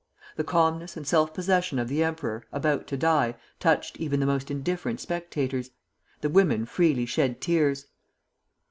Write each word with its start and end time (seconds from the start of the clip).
The 0.35 0.43
calmness 0.43 0.97
and 0.97 1.05
self 1.05 1.31
possession 1.31 1.77
of 1.77 1.87
the 1.87 2.03
emperor, 2.03 2.43
about 2.51 2.87
to 2.87 2.97
die, 2.97 3.35
touched 3.59 3.97
even 3.97 4.19
the 4.19 4.25
most 4.25 4.49
indifferent 4.49 4.99
spectators. 4.99 5.69
The 6.21 6.29
women 6.29 6.65
freely 6.65 7.05
shed 7.05 7.39
tears. 7.39 7.85